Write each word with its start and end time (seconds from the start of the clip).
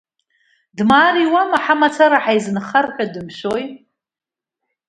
Дмаар 0.77 1.15
иуама, 1.25 1.57
ҳамацара 1.65 2.23
ҳаизынхар 2.23 2.85
ҳәа 2.93 3.05
дымшәои! 3.13 3.65